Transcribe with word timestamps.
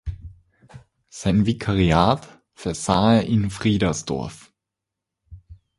Sein 1.09 1.45
Vikariat 1.45 2.27
versah 2.55 3.17
er 3.17 3.25
in 3.27 3.51
Friedersdorf. 3.51 4.51